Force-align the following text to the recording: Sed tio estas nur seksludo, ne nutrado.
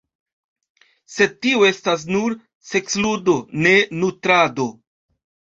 Sed 1.15 1.35
tio 1.45 1.67
estas 1.67 2.05
nur 2.15 2.33
seksludo, 2.71 3.37
ne 3.67 3.77
nutrado. 4.01 4.69